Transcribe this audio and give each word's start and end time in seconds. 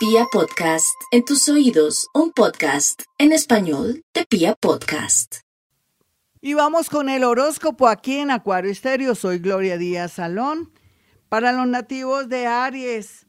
Pia 0.00 0.24
Podcast, 0.32 0.98
en 1.10 1.26
tus 1.26 1.46
oídos, 1.50 2.08
un 2.14 2.32
podcast 2.32 3.02
en 3.18 3.32
español 3.32 4.02
de 4.14 4.24
Pia 4.24 4.54
Podcast. 4.54 5.40
Y 6.40 6.54
vamos 6.54 6.88
con 6.88 7.10
el 7.10 7.22
horóscopo 7.22 7.86
aquí 7.86 8.16
en 8.16 8.30
Acuario 8.30 8.70
Estéreo. 8.70 9.14
Soy 9.14 9.40
Gloria 9.40 9.76
Díaz 9.76 10.12
Salón. 10.12 10.72
Para 11.28 11.52
los 11.52 11.66
nativos 11.66 12.30
de 12.30 12.46
Aries, 12.46 13.26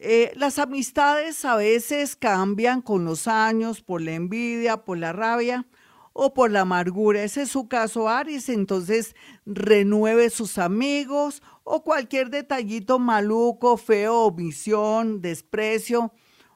eh, 0.00 0.32
las 0.36 0.58
amistades 0.58 1.46
a 1.46 1.56
veces 1.56 2.14
cambian 2.14 2.82
con 2.82 3.06
los 3.06 3.26
años 3.26 3.80
por 3.80 4.02
la 4.02 4.12
envidia, 4.12 4.84
por 4.84 4.98
la 4.98 5.14
rabia 5.14 5.66
o 6.12 6.34
por 6.34 6.50
la 6.50 6.60
amargura. 6.60 7.22
Ese 7.22 7.42
es 7.42 7.50
su 7.50 7.68
caso, 7.68 8.08
Aries. 8.08 8.48
Entonces, 8.48 9.14
renueve 9.46 10.30
sus 10.30 10.58
amigos 10.58 11.42
o 11.64 11.82
cualquier 11.84 12.30
detallito 12.30 12.98
maluco, 12.98 13.76
feo, 13.76 14.26
omisión, 14.26 15.20
desprecio 15.20 16.12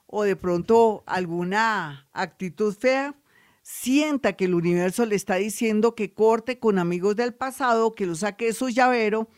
o 0.06 0.22
de 0.22 0.36
pronto 0.36 1.02
alguna 1.06 2.08
actitud 2.12 2.74
fea. 2.74 3.14
Sienta 3.62 4.34
que 4.34 4.44
el 4.44 4.54
universo 4.54 5.04
le 5.06 5.16
está 5.16 5.36
diciendo 5.36 5.96
que 5.96 6.14
corte 6.14 6.60
con 6.60 6.78
amigos 6.78 7.16
del 7.16 7.34
pasado, 7.34 7.94
que 7.94 8.06
lo 8.06 8.14
saque 8.14 8.52
su 8.52 8.68
llavero, 8.68 9.28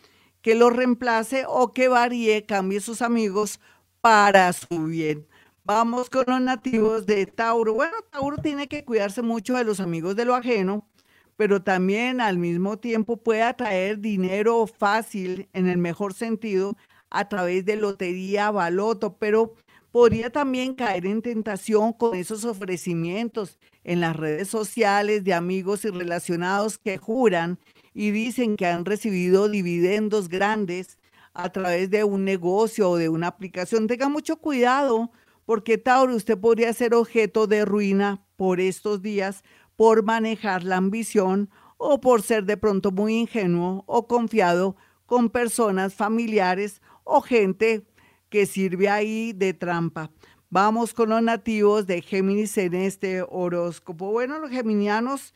que 0.43 0.55
lo 0.55 0.69
reemplace 0.69 1.45
o 1.49 1.73
que 1.73 1.89
varíe, 1.89 2.45
cambie 2.45 2.81
sus 2.81 3.01
amigos 3.01 3.59
para 4.03 4.53
su 4.53 4.85
bien. 4.85 5.27
Vamos 5.69 6.09
con 6.09 6.25
los 6.27 6.41
nativos 6.41 7.05
de 7.05 7.27
Tauro. 7.27 7.75
Bueno, 7.75 7.93
Tauro 8.11 8.39
tiene 8.39 8.69
que 8.69 8.87
cuidarse 8.87 9.21
mucho 9.21 9.55
de 9.55 9.65
los 9.65 9.81
amigos 9.81 10.17
de 10.17 10.25
lo 10.25 10.35
ajeno, 10.35 10.89
pero 11.37 11.63
también 11.63 12.23
al 12.23 12.39
mismo 12.39 12.79
tiempo 12.79 13.19
puede 13.19 13.43
atraer 13.43 13.99
dinero 13.99 14.67
fácil, 14.67 15.47
en 15.53 15.69
el 15.69 15.77
mejor 15.77 16.15
sentido, 16.15 16.75
a 17.11 17.29
través 17.29 17.67
de 17.67 17.77
lotería, 17.77 18.51
baloto, 18.51 19.19
pero 19.19 19.57
podría 19.93 20.31
también 20.31 20.75
caer 20.75 21.05
en 21.05 21.21
tentación 21.21 21.93
con 21.93 22.15
esos 22.17 22.47
ofrecimientos 22.47 23.59
en 23.85 24.01
las 24.01 24.17
redes 24.17 24.49
sociales 24.49 25.23
de 25.23 25.35
amigos 25.35 25.85
y 25.85 25.91
relacionados 25.91 26.79
que 26.79 26.97
juran 26.97 27.59
y 27.93 28.11
dicen 28.11 28.57
que 28.57 28.65
han 28.65 28.87
recibido 28.87 29.51
dividendos 29.51 30.31
grandes 30.31 30.97
a 31.35 31.53
través 31.53 31.91
de 31.91 32.05
un 32.05 32.25
negocio 32.25 32.89
o 32.89 32.97
de 32.97 33.11
una 33.11 33.27
aplicación. 33.27 33.87
Tenga 33.87 34.09
mucho 34.09 34.39
cuidado 34.39 35.11
porque 35.49 35.79
Tauro, 35.79 36.15
usted 36.15 36.37
podría 36.37 36.75
ser 36.75 36.93
objeto 36.93 37.47
de 37.47 37.65
ruina 37.65 38.23
por 38.37 38.61
estos 38.61 39.01
días 39.01 39.45
por 39.77 40.03
manejar 40.05 40.63
la 40.63 40.77
ambición 40.77 41.49
o 41.79 42.03
por 42.03 42.21
ser 42.21 42.45
de 42.45 42.59
pronto 42.59 42.91
muy 42.91 43.15
ingenuo 43.15 43.83
o 43.87 44.07
confiado 44.07 44.77
con 45.07 45.31
personas 45.31 45.95
familiares 45.95 46.83
o 47.03 47.23
gente 47.23 47.87
que 48.29 48.45
sirve 48.45 48.91
ahí 48.91 49.33
de 49.33 49.55
trampa. 49.55 50.11
Vamos 50.51 50.93
con 50.93 51.09
los 51.09 51.23
nativos 51.23 51.87
de 51.87 52.03
Géminis 52.03 52.59
en 52.59 52.75
este 52.75 53.23
horóscopo. 53.27 54.13
Bueno, 54.13 54.39
los 54.41 54.51
geminianos 54.51 55.35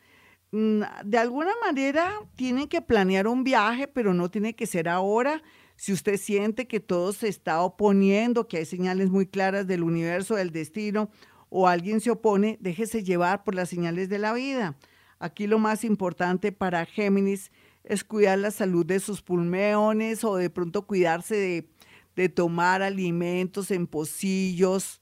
mm, 0.51 0.83
de 1.05 1.17
alguna 1.17 1.53
manera 1.65 2.13
tienen 2.35 2.67
que 2.67 2.83
planear 2.83 3.27
un 3.27 3.43
viaje, 3.43 3.87
pero 3.87 4.13
no 4.13 4.29
tiene 4.29 4.53
que 4.53 4.67
ser 4.67 4.89
ahora 4.89 5.41
si 5.75 5.93
usted 5.93 6.17
siente 6.17 6.67
que 6.67 6.79
todo 6.79 7.13
se 7.13 7.27
está 7.27 7.61
oponiendo, 7.61 8.47
que 8.47 8.57
hay 8.57 8.65
señales 8.65 9.09
muy 9.09 9.25
claras 9.25 9.67
del 9.67 9.83
universo, 9.83 10.35
del 10.35 10.51
destino, 10.51 11.09
o 11.49 11.67
alguien 11.67 12.01
se 12.01 12.09
opone, 12.09 12.57
déjese 12.61 13.03
llevar 13.03 13.43
por 13.43 13.53
las 13.53 13.69
señales 13.69 14.09
de 14.09 14.17
la 14.17 14.33
vida. 14.33 14.75
Aquí 15.19 15.47
lo 15.47 15.59
más 15.59 15.83
importante 15.83 16.51
para 16.51 16.85
Géminis 16.85 17.51
es 17.83 18.03
cuidar 18.03 18.39
la 18.39 18.51
salud 18.51 18.85
de 18.85 18.99
sus 18.99 19.21
pulmones 19.21 20.23
o 20.23 20.35
de 20.35 20.49
pronto 20.49 20.87
cuidarse 20.87 21.67
de, 22.15 22.29
tomar 22.29 22.81
alimentos 22.81 23.71
en 23.71 23.87
pocillos 23.87 25.01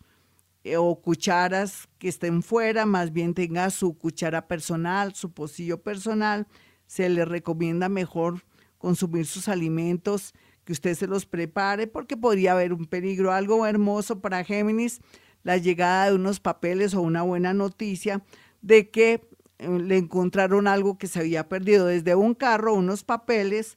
eh, 0.64 0.78
o 0.78 1.02
cucharas 1.02 1.90
que 1.98 2.08
estén 2.08 2.42
fuera, 2.42 2.86
más 2.86 3.12
bien 3.12 3.34
tenga 3.34 3.70
su 3.70 3.98
cuchara 3.98 4.48
personal, 4.48 5.14
su 5.16 5.32
pocillo 5.32 5.82
personal. 5.82 6.48
Se 6.86 7.10
le 7.10 7.26
recomienda 7.26 7.90
mejor 7.90 8.44
consumir 8.78 9.26
sus 9.26 9.48
alimentos 9.48 10.34
que 10.72 10.74
usted 10.74 10.96
se 10.96 11.08
los 11.08 11.26
prepare 11.26 11.86
porque 11.86 12.16
podría 12.16 12.54
haber 12.54 12.72
un 12.72 12.86
peligro. 12.86 13.34
Algo 13.34 13.68
hermoso 13.68 14.22
para 14.22 14.46
Géminis, 14.46 15.02
la 15.44 15.58
llegada 15.58 16.06
de 16.06 16.16
unos 16.16 16.40
papeles 16.40 16.94
o 16.94 17.02
una 17.02 17.24
buena 17.24 17.54
noticia 17.54 18.24
de 18.62 18.90
que 18.90 19.28
eh, 19.60 19.68
le 19.68 19.98
encontraron 19.98 20.68
algo 20.68 20.98
que 20.98 21.08
se 21.08 21.20
había 21.20 21.50
perdido 21.50 21.88
desde 21.88 22.16
un 22.16 22.36
carro, 22.36 22.74
unos 22.74 23.04
papeles 23.04 23.74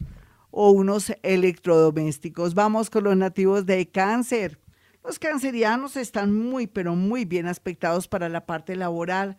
o 0.52 0.70
unos 0.70 1.12
electrodomésticos. 1.24 2.54
Vamos 2.54 2.90
con 2.90 3.02
los 3.02 3.16
nativos 3.16 3.66
de 3.66 3.90
cáncer. 3.90 4.60
Los 5.02 5.18
cancerianos 5.18 5.96
están 5.96 6.32
muy, 6.32 6.68
pero 6.68 6.94
muy 6.94 7.24
bien 7.24 7.48
aspectados 7.48 8.06
para 8.06 8.28
la 8.28 8.46
parte 8.46 8.76
laboral 8.76 9.36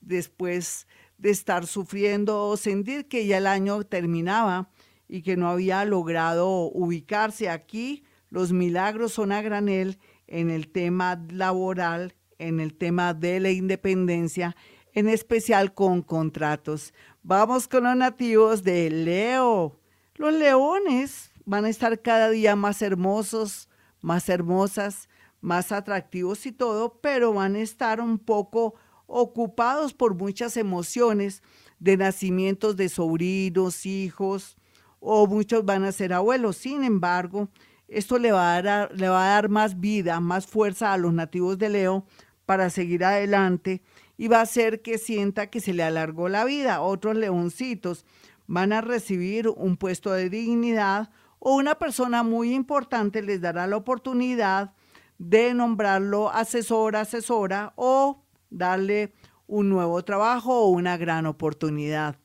después 0.00 0.86
de 1.18 1.30
estar 1.30 1.66
sufriendo 1.66 2.44
o 2.44 2.56
sentir 2.56 3.08
que 3.08 3.26
ya 3.26 3.38
el 3.38 3.48
año 3.48 3.82
terminaba 3.82 4.70
y 5.12 5.20
que 5.20 5.36
no 5.36 5.50
había 5.50 5.84
logrado 5.84 6.70
ubicarse 6.72 7.50
aquí. 7.50 8.02
Los 8.30 8.50
milagros 8.50 9.12
son 9.12 9.30
a 9.30 9.42
granel 9.42 9.98
en 10.26 10.48
el 10.48 10.68
tema 10.68 11.22
laboral, 11.30 12.14
en 12.38 12.60
el 12.60 12.72
tema 12.72 13.12
de 13.12 13.38
la 13.38 13.50
independencia, 13.50 14.56
en 14.94 15.10
especial 15.10 15.74
con 15.74 16.00
contratos. 16.00 16.94
Vamos 17.22 17.68
con 17.68 17.84
los 17.84 17.94
nativos 17.94 18.62
de 18.62 18.88
Leo. 18.88 19.78
Los 20.14 20.32
leones 20.32 21.30
van 21.44 21.66
a 21.66 21.68
estar 21.68 22.00
cada 22.00 22.30
día 22.30 22.56
más 22.56 22.80
hermosos, 22.80 23.68
más 24.00 24.30
hermosas, 24.30 25.10
más 25.42 25.72
atractivos 25.72 26.46
y 26.46 26.52
todo, 26.52 27.00
pero 27.02 27.34
van 27.34 27.56
a 27.56 27.60
estar 27.60 28.00
un 28.00 28.18
poco 28.18 28.76
ocupados 29.06 29.92
por 29.92 30.14
muchas 30.14 30.56
emociones 30.56 31.42
de 31.80 31.98
nacimientos 31.98 32.76
de 32.76 32.88
sobrinos, 32.88 33.84
hijos, 33.84 34.56
o 35.02 35.26
muchos 35.26 35.64
van 35.64 35.84
a 35.84 35.92
ser 35.92 36.12
abuelos. 36.12 36.56
Sin 36.56 36.84
embargo, 36.84 37.48
esto 37.88 38.18
le 38.18 38.32
va, 38.32 38.56
a 38.56 38.62
dar, 38.62 38.92
le 38.94 39.08
va 39.08 39.24
a 39.24 39.34
dar 39.34 39.48
más 39.48 39.80
vida, 39.80 40.20
más 40.20 40.46
fuerza 40.46 40.92
a 40.92 40.96
los 40.96 41.12
nativos 41.12 41.58
de 41.58 41.68
Leo 41.68 42.06
para 42.46 42.70
seguir 42.70 43.04
adelante 43.04 43.82
y 44.16 44.28
va 44.28 44.38
a 44.38 44.42
hacer 44.42 44.80
que 44.80 44.98
sienta 44.98 45.48
que 45.48 45.60
se 45.60 45.74
le 45.74 45.82
alargó 45.82 46.28
la 46.28 46.44
vida. 46.44 46.80
Otros 46.80 47.16
leoncitos 47.16 48.06
van 48.46 48.72
a 48.72 48.80
recibir 48.80 49.48
un 49.48 49.76
puesto 49.76 50.12
de 50.12 50.30
dignidad 50.30 51.10
o 51.38 51.56
una 51.56 51.74
persona 51.74 52.22
muy 52.22 52.54
importante 52.54 53.22
les 53.22 53.40
dará 53.40 53.66
la 53.66 53.76
oportunidad 53.76 54.72
de 55.18 55.54
nombrarlo 55.54 56.30
asesor, 56.30 56.94
asesora 56.94 57.72
o 57.74 58.24
darle 58.50 59.12
un 59.46 59.68
nuevo 59.68 60.04
trabajo 60.04 60.62
o 60.62 60.68
una 60.68 60.96
gran 60.96 61.26
oportunidad. 61.26 62.16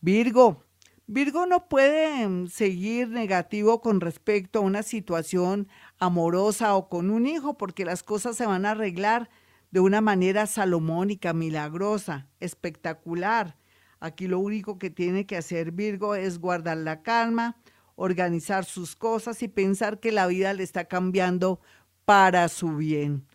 Virgo, 0.00 0.67
Virgo 1.10 1.46
no 1.46 1.70
puede 1.70 2.28
mm, 2.28 2.48
seguir 2.48 3.08
negativo 3.08 3.80
con 3.80 4.02
respecto 4.02 4.58
a 4.58 4.62
una 4.62 4.82
situación 4.82 5.66
amorosa 5.98 6.76
o 6.76 6.90
con 6.90 7.08
un 7.10 7.26
hijo 7.26 7.56
porque 7.56 7.86
las 7.86 8.02
cosas 8.02 8.36
se 8.36 8.44
van 8.44 8.66
a 8.66 8.72
arreglar 8.72 9.30
de 9.70 9.80
una 9.80 10.02
manera 10.02 10.46
salomónica, 10.46 11.32
milagrosa, 11.32 12.28
espectacular. 12.40 13.56
Aquí 14.00 14.28
lo 14.28 14.38
único 14.38 14.78
que 14.78 14.90
tiene 14.90 15.24
que 15.24 15.38
hacer 15.38 15.72
Virgo 15.72 16.14
es 16.14 16.38
guardar 16.38 16.76
la 16.76 17.00
calma, 17.00 17.56
organizar 17.96 18.66
sus 18.66 18.94
cosas 18.94 19.42
y 19.42 19.48
pensar 19.48 20.00
que 20.00 20.12
la 20.12 20.26
vida 20.26 20.52
le 20.52 20.62
está 20.62 20.84
cambiando 20.84 21.58
para 22.04 22.50
su 22.50 22.76
bien. 22.76 23.26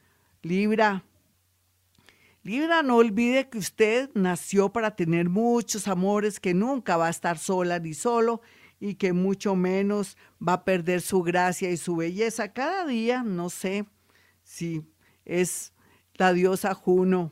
Libra, 0.43 1.05
Libra, 2.45 2.83
no 2.83 2.97
olvide 2.97 3.47
que 3.47 3.57
usted 3.57 4.09
nació 4.15 4.73
para 4.73 4.97
tener 4.97 5.29
muchos 5.29 5.87
amores, 5.87 6.41
que 6.41 6.53
nunca 6.53 6.97
va 6.97 7.07
a 7.07 7.09
estar 7.09 7.37
sola 7.37 7.79
ni 7.79 7.93
solo 7.93 8.41
y 8.81 8.95
que 8.95 9.13
mucho 9.13 9.55
menos 9.55 10.17
va 10.45 10.53
a 10.53 10.65
perder 10.65 10.99
su 10.99 11.21
gracia 11.21 11.71
y 11.71 11.77
su 11.77 11.95
belleza. 11.95 12.51
Cada 12.51 12.85
día, 12.85 13.23
no 13.23 13.49
sé 13.49 13.85
si 14.43 14.85
es 15.23 15.71
la 16.15 16.33
diosa 16.33 16.73
Juno 16.73 17.31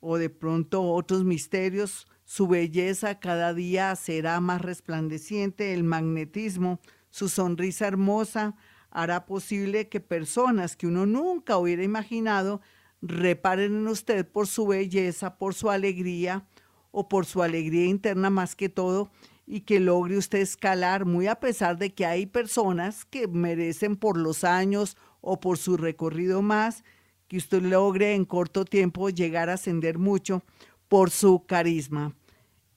o 0.00 0.16
de 0.16 0.30
pronto 0.30 0.82
otros 0.82 1.24
misterios, 1.24 2.06
su 2.24 2.48
belleza 2.48 3.20
cada 3.20 3.52
día 3.52 3.94
será 3.96 4.40
más 4.40 4.62
resplandeciente, 4.62 5.74
el 5.74 5.84
magnetismo, 5.84 6.80
su 7.10 7.28
sonrisa 7.28 7.86
hermosa 7.86 8.56
hará 8.90 9.26
posible 9.26 9.90
que 9.90 10.00
personas 10.00 10.74
que 10.74 10.86
uno 10.86 11.04
nunca 11.04 11.58
hubiera 11.58 11.82
imaginado 11.82 12.62
reparen 13.00 13.76
en 13.76 13.88
usted 13.88 14.26
por 14.26 14.46
su 14.46 14.66
belleza, 14.66 15.36
por 15.36 15.54
su 15.54 15.70
alegría 15.70 16.46
o 16.90 17.08
por 17.08 17.26
su 17.26 17.42
alegría 17.42 17.86
interna 17.86 18.30
más 18.30 18.56
que 18.56 18.68
todo 18.68 19.10
y 19.46 19.60
que 19.60 19.80
logre 19.80 20.18
usted 20.18 20.40
escalar 20.40 21.04
muy 21.04 21.26
a 21.26 21.40
pesar 21.40 21.78
de 21.78 21.94
que 21.94 22.04
hay 22.04 22.26
personas 22.26 23.04
que 23.04 23.28
merecen 23.28 23.96
por 23.96 24.18
los 24.18 24.44
años 24.44 24.96
o 25.20 25.40
por 25.40 25.58
su 25.58 25.76
recorrido 25.76 26.42
más, 26.42 26.84
que 27.28 27.36
usted 27.36 27.62
logre 27.62 28.14
en 28.14 28.24
corto 28.24 28.64
tiempo 28.64 29.10
llegar 29.10 29.48
a 29.50 29.54
ascender 29.54 29.98
mucho 29.98 30.42
por 30.88 31.10
su 31.10 31.44
carisma. 31.46 32.14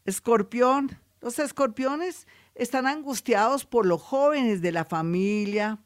Escorpión, 0.05 0.91
los 1.21 1.39
escorpiones 1.39 2.27
están 2.55 2.87
angustiados 2.87 3.65
por 3.65 3.85
los 3.85 4.01
jóvenes 4.01 4.61
de 4.61 4.71
la 4.71 4.85
familia, 4.85 5.79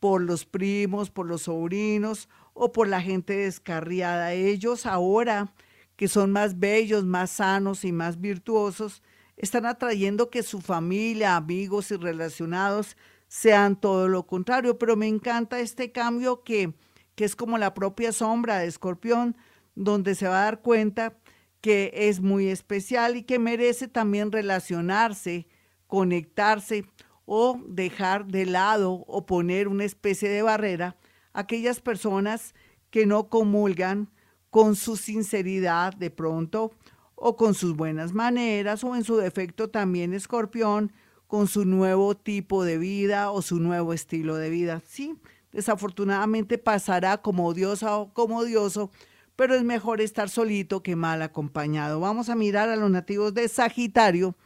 por 0.00 0.20
los 0.20 0.44
primos, 0.44 1.10
por 1.10 1.26
los 1.26 1.42
sobrinos 1.42 2.28
o 2.54 2.72
por 2.72 2.88
la 2.88 3.02
gente 3.02 3.36
descarriada. 3.36 4.32
Ellos 4.32 4.86
ahora 4.86 5.52
que 5.96 6.08
son 6.08 6.32
más 6.32 6.58
bellos, 6.58 7.04
más 7.04 7.30
sanos 7.30 7.84
y 7.84 7.92
más 7.92 8.20
virtuosos, 8.20 9.02
están 9.36 9.66
atrayendo 9.66 10.30
que 10.30 10.42
su 10.42 10.60
familia, 10.60 11.36
amigos 11.36 11.90
y 11.90 11.96
relacionados 11.96 12.96
sean 13.28 13.76
todo 13.76 14.08
lo 14.08 14.26
contrario. 14.26 14.78
Pero 14.78 14.96
me 14.96 15.08
encanta 15.08 15.60
este 15.60 15.92
cambio 15.92 16.42
que, 16.42 16.72
que 17.14 17.24
es 17.24 17.36
como 17.36 17.58
la 17.58 17.74
propia 17.74 18.12
sombra 18.12 18.58
de 18.58 18.66
escorpión, 18.66 19.36
donde 19.74 20.14
se 20.14 20.28
va 20.28 20.40
a 20.40 20.44
dar 20.44 20.62
cuenta 20.62 21.16
que 21.60 21.92
es 21.94 22.20
muy 22.20 22.48
especial 22.48 23.16
y 23.16 23.22
que 23.22 23.38
merece 23.38 23.88
también 23.88 24.30
relacionarse, 24.30 25.48
conectarse 25.86 26.84
o 27.24 27.60
dejar 27.66 28.26
de 28.26 28.46
lado 28.46 28.92
o 29.06 29.26
poner 29.26 29.68
una 29.68 29.84
especie 29.84 30.28
de 30.28 30.42
barrera 30.42 30.96
aquellas 31.34 31.80
personas 31.80 32.54
que 32.90 33.04
no 33.04 33.28
comulgan 33.28 34.08
con 34.48 34.76
su 34.76 34.96
sinceridad 34.96 35.94
de 35.94 36.10
pronto 36.10 36.70
o 37.16 37.36
con 37.36 37.54
sus 37.54 37.76
buenas 37.76 38.12
maneras 38.12 38.84
o 38.84 38.94
en 38.96 39.04
su 39.04 39.16
defecto 39.16 39.68
también 39.68 40.14
escorpión 40.14 40.92
con 41.26 41.48
su 41.48 41.64
nuevo 41.64 42.16
tipo 42.16 42.64
de 42.64 42.78
vida 42.78 43.30
o 43.30 43.42
su 43.42 43.58
nuevo 43.58 43.92
estilo 43.92 44.36
de 44.36 44.50
vida. 44.50 44.80
Sí, 44.86 45.16
desafortunadamente 45.52 46.58
pasará 46.58 47.18
como 47.18 47.46
odiosa 47.48 47.96
o 47.96 48.12
como 48.12 48.38
odioso, 48.38 48.90
pero 49.34 49.54
es 49.54 49.64
mejor 49.64 50.00
estar 50.00 50.28
solito 50.28 50.82
que 50.82 50.94
mal 50.94 51.22
acompañado. 51.22 51.98
Vamos 51.98 52.28
a 52.28 52.36
mirar 52.36 52.68
a 52.68 52.76
los 52.76 52.90
nativos 52.90 53.34
de 53.34 53.48
Sagitario, 53.48 54.36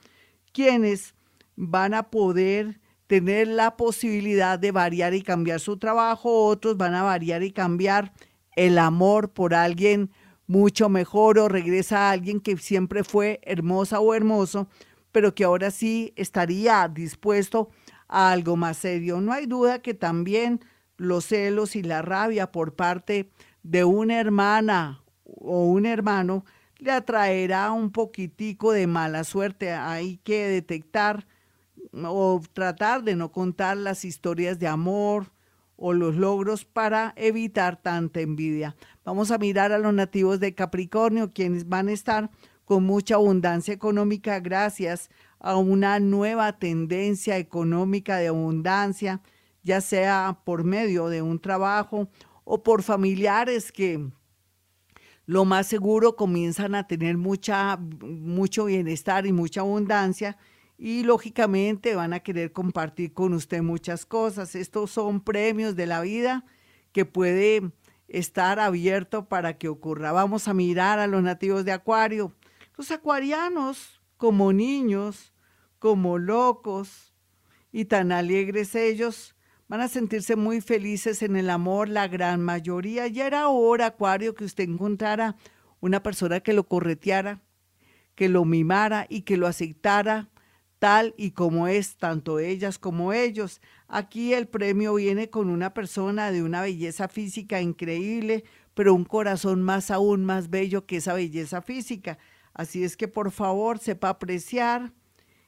quienes 0.53 1.15
van 1.57 1.93
a 1.93 2.05
poder 2.05 2.81
tener 3.09 3.49
la 3.49 3.77
posibilidad 3.77 4.59
de 4.59 4.71
variar 4.71 5.15
y 5.15 5.23
cambiar 5.23 5.59
su 5.59 5.79
trabajo, 5.79 6.45
otros 6.45 6.77
van 6.77 6.95
a 6.95 7.03
variar 7.03 7.43
y 7.43 7.51
cambiar 7.51 8.13
el 8.55 8.79
amor 8.79 9.33
por 9.33 9.55
alguien 9.55 10.11
mucho 10.47 10.89
mejor 10.89 11.39
o 11.39 11.49
regresa 11.49 12.09
a 12.09 12.11
alguien 12.11 12.41
que 12.41 12.57
siempre 12.59 13.03
fue 13.05 13.41
hermosa 13.43 14.01
o 14.01 14.15
hermoso, 14.15 14.69
pero 15.11 15.35
que 15.35 15.45
ahora 15.45 15.71
sí 15.71 16.13
estaría 16.17 16.87
dispuesto 16.87 17.71
a 18.09 18.31
algo 18.31 18.57
más 18.57 18.77
serio. 18.77 19.21
No 19.21 19.33
hay 19.33 19.47
duda 19.47 19.81
que 19.81 19.95
también 19.95 20.61
los 20.99 21.27
celos 21.27 21.77
y 21.77 21.83
la 21.83 22.03
rabia 22.03 22.53
por 22.53 22.77
parte 22.77 23.31
de 23.63 23.85
una 23.85 24.21
hermana 24.21 25.03
o 25.25 25.65
un 25.65 25.87
hermano 25.87 26.45
le 26.77 26.93
atraerá 26.93 27.73
un 27.73 27.91
poquitico 27.91 28.73
de 28.73 28.87
mala 28.87 29.25
suerte. 29.25 29.73
Hay 29.73 30.19
que 30.19 30.49
detectar 30.49 31.27
o 31.93 32.41
tratar 32.53 33.03
de 33.03 33.17
no 33.17 33.33
contar 33.33 33.77
las 33.77 34.05
historias 34.05 34.59
de 34.59 34.69
amor, 34.69 35.33
o 35.81 35.93
los 35.93 36.17
logros 36.17 36.65
para 36.65 37.15
evitar 37.17 37.81
tanta 37.81 38.21
envidia. 38.21 38.75
Vamos 39.05 39.31
a 39.31 39.39
mirar 39.39 39.71
a 39.71 39.79
los 39.79 39.95
nativos 39.95 40.41
de 40.41 40.53
Capricornio, 40.53 41.31
quienes 41.31 41.69
van 41.69 41.89
a 41.89 41.93
estar 41.93 42.31
con 42.65 42.83
mucha 42.85 43.15
abundancia 43.15 43.73
económica 43.73 44.41
gracias 44.41 45.09
a 45.39 45.57
una 45.57 46.01
nueva 46.01 46.59
tendencia 46.59 47.39
económica 47.39 48.17
de 48.17 48.27
abundancia, 48.27 49.23
ya 49.63 49.81
sea 49.81 50.41
por 50.45 50.65
medio 50.65 51.09
de 51.09 51.23
un 51.23 51.39
trabajo 51.39 52.11
o 52.43 52.65
por 52.65 52.83
familiares 52.83 53.71
que 53.71 54.11
lo 55.27 55.45
más 55.45 55.69
seguro 55.69 56.17
comienzan 56.17 56.75
a 56.75 56.89
tener 56.89 57.17
mucha, 57.17 57.77
mucho 57.77 58.65
bienestar 58.65 59.27
y 59.27 59.33
mucha 59.33 59.61
abundancia 59.61 60.37
y 60.79 61.03
lógicamente 61.03 61.97
van 61.97 62.13
a 62.13 62.21
querer 62.21 62.53
compartir 62.53 63.13
con 63.13 63.35
usted 63.35 63.63
muchas 63.63 64.07
cosas. 64.07 64.55
Estos 64.55 64.93
son 64.93 65.21
premios 65.21 65.75
de 65.75 65.87
la 65.87 66.01
vida 66.01 66.45
que 66.93 67.05
puede 67.05 67.73
estar 68.07 68.61
abierto 68.61 69.29
para 69.29 69.59
que 69.59 69.69
ocurra. 69.69 70.13
Vamos 70.13 70.47
a 70.47 70.55
mirar 70.55 71.01
a 71.01 71.09
los 71.09 71.23
nativos 71.23 71.65
de 71.65 71.73
Acuario. 71.73 72.33
Los 72.77 72.93
acuarianos, 72.93 74.01
como 74.17 74.53
niños, 74.53 75.35
como 75.81 76.17
locos 76.17 77.13
y 77.73 77.87
tan 77.87 78.13
alegres 78.13 78.77
ellos, 78.77 79.35
van 79.67 79.81
a 79.81 79.89
sentirse 79.89 80.37
muy 80.37 80.61
felices 80.61 81.23
en 81.23 81.35
el 81.35 81.51
amor, 81.51 81.89
la 81.89 82.07
gran 82.07 82.41
mayoría. 82.41 83.09
Ya 83.09 83.27
era 83.27 83.49
hora, 83.49 83.87
Acuario, 83.87 84.37
que 84.37 84.45
usted 84.45 84.65
encontrara 84.65 85.37
una 85.81 86.05
persona 86.05 86.39
que 86.39 86.53
lo 86.53 86.69
correteara, 86.69 87.43
que 88.15 88.29
lo 88.29 88.45
mimara 88.45 89.07
y 89.09 89.23
que 89.23 89.37
lo 89.37 89.49
aceptara 89.49 90.31
tal 90.79 91.15
y 91.17 91.33
como 91.33 91.69
es, 91.69 91.97
tanto 91.97 92.39
ellas 92.39 92.79
como 92.79 93.13
ellos. 93.13 93.61
Aquí 93.89 94.35
el 94.35 94.47
premio 94.49 94.95
viene 94.95 95.31
con 95.31 95.51
una 95.51 95.75
persona 95.75 96.31
de 96.31 96.43
una 96.43 96.63
belleza 96.63 97.09
física 97.09 97.61
increíble, 97.61 98.45
pero 98.75 98.95
un 98.95 99.05
corazón 99.05 99.63
más 99.63 99.91
aún 99.91 100.25
más 100.25 100.51
bello 100.51 100.87
que 100.87 100.97
esa 100.97 101.15
belleza 101.15 101.63
física. 101.63 102.19
Así 102.55 102.85
es 102.85 102.97
que 102.97 103.09
por 103.09 103.31
favor 103.31 103.79
sepa 103.79 104.11
apreciar 104.11 104.93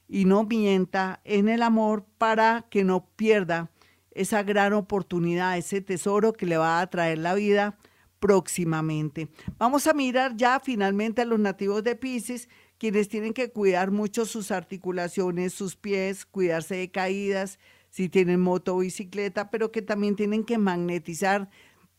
y 0.07 0.25
no 0.25 0.43
mienta 0.43 1.21
en 1.23 1.47
el 1.47 1.61
amor 1.61 2.05
para 2.17 2.67
que 2.69 2.83
no 2.83 3.07
pierda 3.15 3.71
esa 4.11 4.43
gran 4.43 4.73
oportunidad, 4.73 5.57
ese 5.57 5.81
tesoro 5.81 6.33
que 6.33 6.45
le 6.45 6.57
va 6.57 6.81
a 6.81 6.89
traer 6.89 7.19
la 7.19 7.33
vida 7.33 7.77
próximamente. 8.19 9.29
Vamos 9.57 9.87
a 9.87 9.93
mirar 9.93 10.35
ya 10.35 10.59
finalmente 10.59 11.21
a 11.21 11.25
los 11.25 11.39
nativos 11.39 11.83
de 11.83 11.95
Pisces 11.95 12.49
quienes 12.81 13.09
tienen 13.09 13.35
que 13.35 13.51
cuidar 13.51 13.91
mucho 13.91 14.25
sus 14.25 14.49
articulaciones, 14.49 15.53
sus 15.53 15.75
pies, 15.75 16.25
cuidarse 16.25 16.77
de 16.77 16.89
caídas, 16.89 17.59
si 17.91 18.09
tienen 18.09 18.39
moto 18.39 18.75
o 18.75 18.79
bicicleta, 18.79 19.51
pero 19.51 19.71
que 19.71 19.83
también 19.83 20.15
tienen 20.15 20.43
que 20.43 20.57
magnetizar 20.57 21.47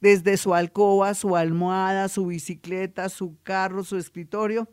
desde 0.01 0.37
su 0.37 0.55
alcoba, 0.55 1.15
su 1.15 1.37
almohada, 1.37 2.09
su 2.09 2.27
bicicleta, 2.27 3.09
su 3.11 3.41
carro, 3.45 3.85
su 3.85 3.97
escritorio, 3.97 4.69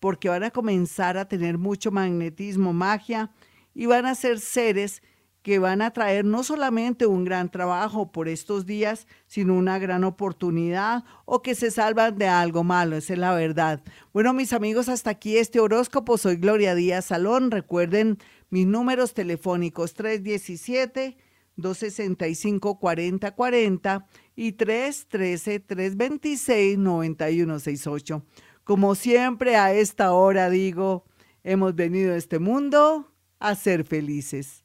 porque 0.00 0.28
van 0.28 0.42
a 0.42 0.50
comenzar 0.50 1.16
a 1.16 1.28
tener 1.28 1.58
mucho 1.58 1.92
magnetismo, 1.92 2.72
magia, 2.72 3.30
y 3.72 3.86
van 3.86 4.06
a 4.06 4.16
ser 4.16 4.40
seres 4.40 5.00
que 5.42 5.58
van 5.58 5.82
a 5.82 5.90
traer 5.90 6.24
no 6.24 6.44
solamente 6.44 7.06
un 7.06 7.24
gran 7.24 7.50
trabajo 7.50 8.12
por 8.12 8.28
estos 8.28 8.64
días, 8.64 9.06
sino 9.26 9.54
una 9.54 9.78
gran 9.78 10.04
oportunidad 10.04 11.04
o 11.24 11.42
que 11.42 11.54
se 11.54 11.70
salvan 11.70 12.16
de 12.16 12.28
algo 12.28 12.62
malo, 12.64 12.96
esa 12.96 13.12
es 13.12 13.18
la 13.18 13.34
verdad. 13.34 13.82
Bueno, 14.12 14.32
mis 14.32 14.52
amigos, 14.52 14.88
hasta 14.88 15.10
aquí 15.10 15.36
este 15.36 15.60
horóscopo. 15.60 16.16
Soy 16.16 16.36
Gloria 16.36 16.74
Díaz 16.74 17.06
Salón. 17.06 17.50
Recuerden 17.50 18.18
mis 18.50 18.66
números 18.66 19.14
telefónicos 19.14 19.94
317 19.94 21.16
265 21.56 22.78
4040 22.78 24.06
y 24.36 24.52
313 24.52 25.60
326 25.60 26.78
9168. 26.78 28.24
Como 28.64 28.94
siempre 28.94 29.56
a 29.56 29.74
esta 29.74 30.12
hora 30.12 30.48
digo, 30.48 31.04
hemos 31.42 31.74
venido 31.74 32.14
a 32.14 32.16
este 32.16 32.38
mundo 32.38 33.12
a 33.40 33.56
ser 33.56 33.84
felices. 33.84 34.61